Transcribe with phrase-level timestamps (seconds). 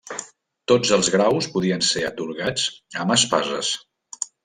[0.71, 2.67] Tots els graus podien ser atorgats
[3.05, 3.75] amb Espases.